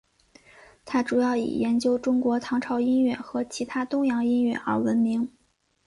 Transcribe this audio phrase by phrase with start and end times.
[0.83, 5.29] 他主要以研究中国唐朝音乐和其他东洋音乐而闻名。